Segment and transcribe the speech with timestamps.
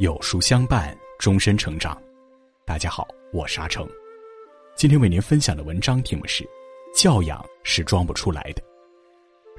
[0.00, 1.94] 有书相伴，终身成长。
[2.64, 3.86] 大家好，我是阿成，
[4.74, 6.42] 今天为您分享的文章题目是：
[6.96, 8.62] 教养是装不出来的。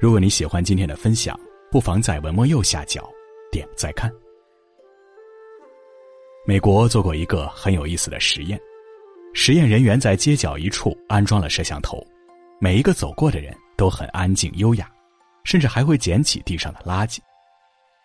[0.00, 1.38] 如果你喜欢今天的分享，
[1.70, 3.08] 不妨在文末右下角
[3.52, 4.12] 点再看。
[6.44, 8.60] 美国做过一个很有意思的实验，
[9.34, 12.04] 实验人员在街角一处安装了摄像头，
[12.58, 14.90] 每一个走过的人都很安静优雅，
[15.44, 17.20] 甚至还会捡起地上的垃圾。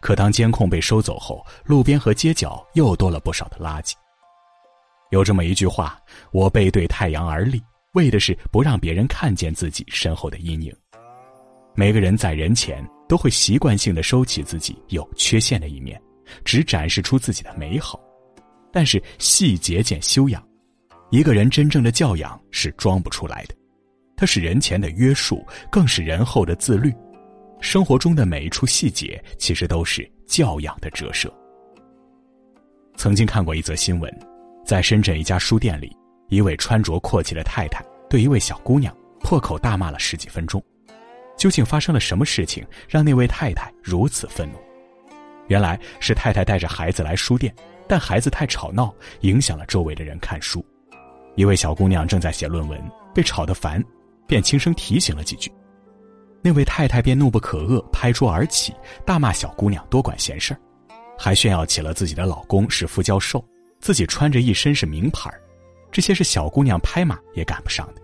[0.00, 3.92] 可当监控被收走后，路边和街角又多了不少的垃圾。
[5.10, 5.98] 有这么一句话
[6.32, 7.62] ：“我背对太阳而立”，
[7.94, 10.74] 为的是不让别人看见自己身后的阴影。
[11.74, 16.00] 每个人在人前都会习惯性的收起自己有缺陷的一面，
[16.44, 18.00] 只展示出自己的美好。
[18.72, 20.46] 但是细节见修养，
[21.10, 23.54] 一个人真正的教养是装不出来的，
[24.16, 26.92] 它是人前的约束，更是人后的自律。
[27.60, 31.32] 生活中的每一处细节，其实都是教养的折射。
[32.96, 34.12] 曾经看过一则新闻，
[34.64, 35.94] 在深圳一家书店里，
[36.28, 40.62] 一位穿着阔气的太太对一位小姑娘破口大骂了十几分钟。
[41.36, 44.58] 究竟发生了什么事情，让那位太太如此愤怒？
[45.48, 47.54] 原来是太太带着孩子来书店，
[47.86, 50.64] 但孩子太吵闹，影响了周围的人看书。
[51.34, 52.82] 一位小姑娘正在写论文，
[53.14, 53.84] 被吵得烦，
[54.26, 55.52] 便轻声提醒了几句。
[56.46, 58.72] 那位太太便怒不可遏，拍桌而起，
[59.04, 60.60] 大骂小姑娘多管闲事儿，
[61.18, 63.44] 还炫耀起了自己的老公是副教授，
[63.80, 65.28] 自己穿着一身是名牌
[65.90, 68.02] 这些是小姑娘拍马也赶不上的。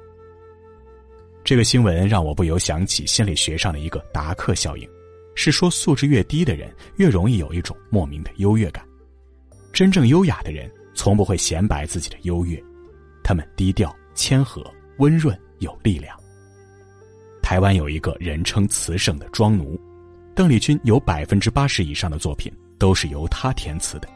[1.45, 4.91] 这个新闻让我不由想起心理学上的一个达克效应，
[5.37, 8.85] 是说素质越低的人越容易有一种莫名的优越感。
[9.73, 12.61] 真正优雅的人从不会显摆自己的优越，
[13.23, 14.69] 他们低调、谦和、
[14.99, 16.21] 温润、有力量。
[17.53, 19.79] 台湾有一个人称“词圣”的庄奴，
[20.35, 24.09] 邓丽君有百分之八十以上的作品都是由他填词的。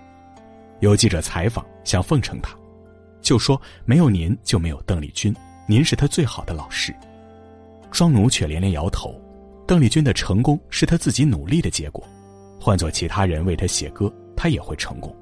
[0.81, 2.57] 有记者采访，想奉承他，
[3.21, 5.37] 就说：“没有您就没有邓丽君，
[5.69, 6.97] 您是他最好的老师。”
[7.93, 9.15] 庄奴却连连摇头
[9.69, 12.03] ：“邓丽君的成功是他自己努力的结果，
[12.59, 15.15] 换做其他人为他写歌，他也会成功。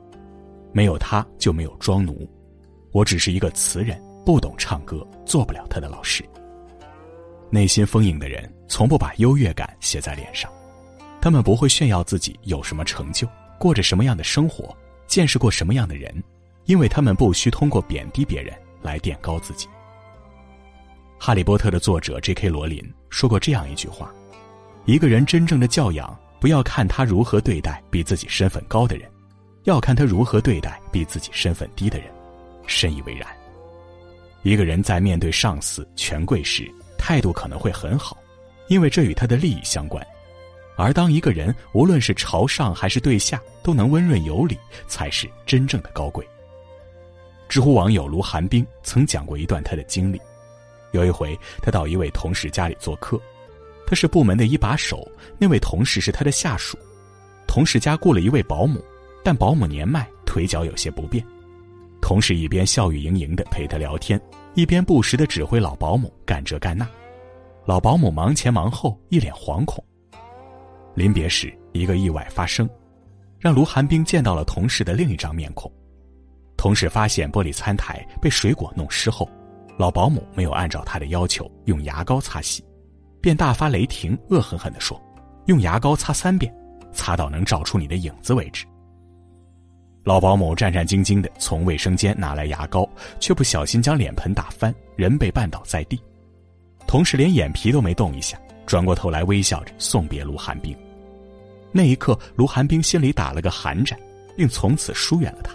[0.71, 2.31] 没有他就没有庄奴，
[2.93, 6.25] 我只是一个词人，不懂唱歌，做不了他的老师。”
[7.51, 10.51] 内心丰盈的人，从不把优越感写在脸上，
[11.21, 13.29] 他们不会炫耀自己有什么成就，
[13.59, 16.13] 过着什么样的生活，见识过什么样的人，
[16.65, 19.67] 因为他们不需通过贬低别人来垫高自己。
[21.19, 22.49] 《哈利波特》的作者 J.K.
[22.49, 24.13] 罗琳说过这样一句话
[24.85, 29.11] ：“一个人真正的教养，不要看他如何对待比自己身份高的人，
[29.63, 32.09] 要看他如何对待比自己身份低的人。”
[32.67, 33.27] 深以为然。
[34.43, 36.71] 一个人在面对上司、权贵时，
[37.07, 38.17] 态度可能会很好，
[38.69, 40.03] 因为这与他的利益相关。
[40.75, 46.27] 而当一个人无论是朝上还是对下都能温润有礼，才是真正的高贵。
[47.47, 50.19] 知乎网友卢寒冰曾讲过一段他的经历：
[50.93, 53.21] 有一回，他到一位同事家里做客，
[53.87, 56.79] 他是部门的一把手，那位同事是他的下属。
[57.47, 58.83] 同事家雇了一位保姆，
[59.23, 61.23] 但保姆年迈，腿脚有些不便。
[62.01, 64.19] 同事一边笑语盈盈的陪他聊天。
[64.55, 66.89] 一边不时的指挥老保姆干这干那，
[67.65, 69.85] 老保姆忙前忙后，一脸惶恐。
[70.95, 72.69] 临别时，一个意外发生，
[73.41, 75.71] 让卢寒冰见到了同事的另一张面孔。
[76.57, 79.29] 同事发现玻璃餐台被水果弄湿后，
[79.77, 82.65] 老保姆没有按照他的要求用牙膏擦洗，
[83.21, 85.01] 便大发雷霆，恶狠狠地说
[85.47, 86.55] ：“用牙膏擦三遍，
[86.93, 88.65] 擦到能照出你的影子为止。”
[90.05, 92.87] 老保姆战战兢兢的从卫生间拿来牙膏，
[93.19, 95.99] 却不小心将脸盆打翻，人被绊倒在地。
[96.87, 100.77] 同事连眼皮都没动一下，转过头来微笑着送别卢寒冰。
[101.73, 103.99] 那一刻，卢寒冰心里打了个寒战，
[104.37, 105.53] 并从此疏远了他。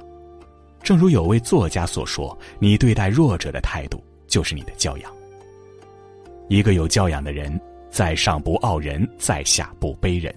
[0.81, 5.11] 正如有位作家所说：“你对待弱者的态度，就是你的教养。”
[6.49, 7.61] 一个有教养的人，
[7.91, 10.33] 在上不傲人，在下不卑人，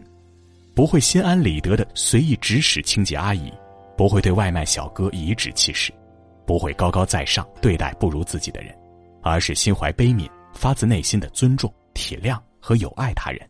[0.74, 3.50] 不会心安理得的随意指使清洁阿姨。
[4.02, 5.92] 不会对外卖小哥颐指气使，
[6.44, 8.76] 不会高高在上对待不如自己的人，
[9.22, 13.48] 而是心怀悲悯，发自内心的尊重、体谅和友爱他人。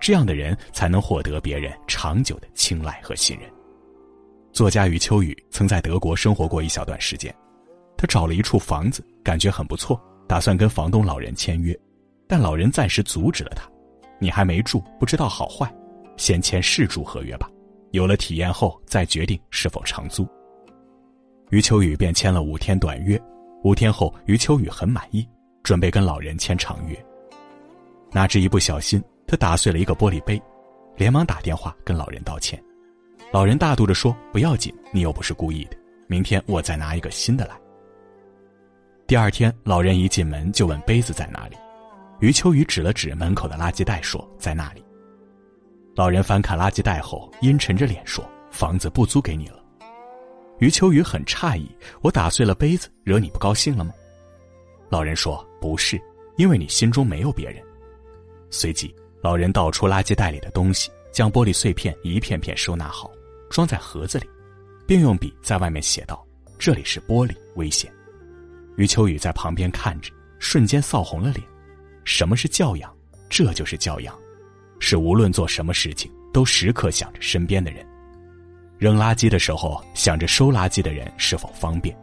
[0.00, 3.48] 这样的人才能获得别人长久的青睐和信任。
[4.52, 7.32] 作家余秋雨曾在德国生活过一小段时间，
[7.96, 11.78] 他找了一处房子，感觉很不错，打算跟房东老人签约，
[12.26, 13.70] 但老人暂时阻止了他
[14.18, 15.72] ：“你还没住，不知道好坏，
[16.16, 17.48] 先签试住合约吧。”
[17.92, 20.26] 有了体验后，再决定是否长租。
[21.50, 23.20] 余秋雨便签了五天短约。
[23.62, 25.28] 五天后，余秋雨很满意，
[25.62, 26.96] 准备跟老人签长约。
[28.12, 30.40] 哪知一不小心，他打碎了一个玻璃杯，
[30.96, 32.62] 连忙打电话跟老人道歉。
[33.32, 35.76] 老人大度的说：“不要紧，你又不是故意的，
[36.06, 37.54] 明天我再拿一个新的来。”
[39.06, 41.56] 第二天，老人一进门就问杯子在哪里，
[42.20, 44.84] 余秋雨指了指门口的垃圾袋说：“在那里。”
[46.00, 49.62] 老人翻看垃圾袋后，阴沉着脸说：“房子不租给你了。”
[50.58, 51.70] 余秋雨很诧异
[52.00, 53.92] ：“我打碎了杯子，惹你不高兴了吗？”
[54.88, 56.00] 老人说：“不是，
[56.38, 57.62] 因为你心中没有别人。”
[58.48, 63.10] 随即，老人倒出垃圾袋里的东西，将玻璃碎片一片片收纳好。
[63.50, 64.26] 装在盒子里，
[64.86, 66.26] 并用笔在外面写道
[66.58, 67.92] ：“这里是玻璃，危险。”
[68.78, 71.46] 余秋雨在旁边看着，瞬间臊红了脸。
[72.06, 72.90] 什么是教养？
[73.28, 74.18] 这就是教养，
[74.80, 77.86] 是无论做什么事情都时刻想着身边的人。
[78.78, 81.94] 扔垃圾的时候想着收垃圾的人是否方便；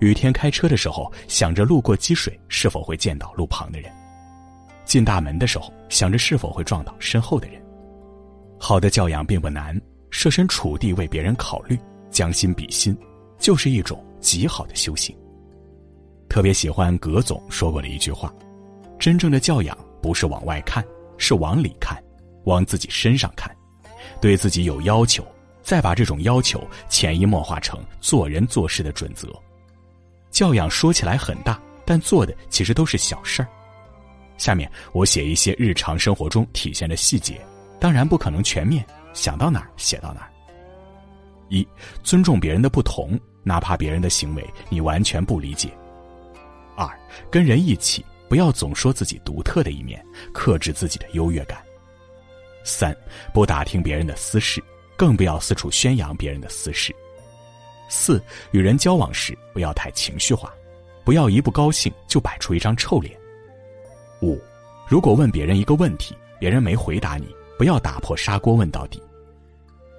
[0.00, 3.90] 雨天开车的时候想着路过积水是否会溅到路旁的人；
[4.84, 7.62] 进大门的时候想着是否会撞到身后的人。
[8.58, 9.80] 好的教养并不难。
[10.10, 11.78] 设身处地为别人考虑，
[12.10, 12.96] 将心比心，
[13.38, 15.14] 就是一种极好的修行。
[16.30, 18.34] 特别喜欢葛总说过的一句话
[18.98, 20.82] ：“真正的教养不是往外看，
[21.18, 22.02] 是往里看，
[22.48, 23.54] 往自己身上看，
[24.20, 25.24] 对自己有要求，
[25.62, 29.28] 再把这种要求潜移默化成做人做事的准则。
[30.30, 33.48] 教养说起来很大，但做的其实都是小事儿。
[34.36, 37.40] 下面我写一些日常生活中体现的细节，
[37.78, 38.84] 当然不可能全面。”
[39.14, 40.30] 想到哪儿写到哪儿。
[41.48, 41.66] 一，
[42.04, 45.70] 尊重别人的不同，哪怕别人的行为你完全不理解。
[46.76, 46.88] 二，
[47.28, 51.58] 跟人一起不要总说自己独特的一面，克制自己的优越感。
[52.68, 52.94] 三，
[53.32, 54.62] 不打听别人的私事，
[54.94, 56.94] 更不要四处宣扬别人的私事。
[57.88, 60.52] 四，与人交往时不要太情绪化，
[61.02, 63.18] 不要一不高兴就摆出一张臭脸。
[64.20, 64.38] 五，
[64.86, 69.02] 如果问别人一个问题，别人没回答你，不要打破砂锅问到底。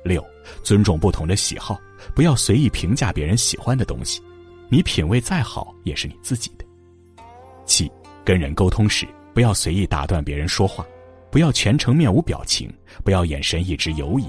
[0.04, 0.24] 六，
[0.64, 1.82] 尊重不同的喜好，
[2.14, 4.22] 不要随意评价别人喜欢的东西，
[4.70, 6.66] 你品味再好也是你自己的。
[7.66, 7.92] 七，
[8.24, 10.86] 跟人沟通时不要随意打断别人说话，
[11.32, 12.72] 不要全程面无表情，
[13.04, 14.26] 不要眼神一直游移。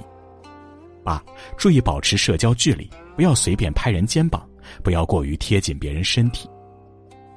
[1.02, 1.22] 八，
[1.56, 4.46] 注意保持社交距离，不要随便拍人肩膀，
[4.84, 6.48] 不要过于贴近别人身体。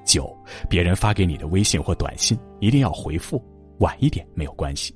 [0.06, 0.36] 九，
[0.70, 3.42] 别人发给你的微信或短信一定要回复，
[3.80, 4.94] 晚一点没有关系。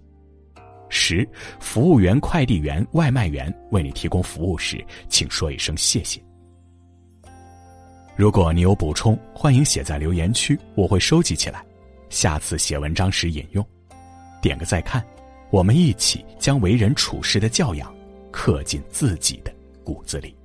[0.90, 1.28] 十，
[1.60, 6.22] 服务员、快递员、外卖员为你提供服务时，请说一声谢谢。
[8.18, 11.66] 如果你有补充，欢迎写在留言区，我会收集起来，
[12.10, 13.66] 下次写文章时引用。
[14.42, 15.04] 点个再看，
[15.50, 17.94] 我们一起将为人处事的教养
[18.32, 19.52] 刻进自己的
[19.84, 20.37] 骨子里。